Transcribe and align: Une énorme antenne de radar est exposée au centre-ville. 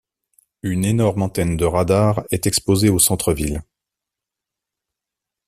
Une 0.63 0.83
énorme 0.83 1.21
antenne 1.21 1.57
de 1.57 1.65
radar 1.65 2.23
est 2.31 2.47
exposée 2.47 2.89
au 2.89 2.97
centre-ville. 2.97 3.61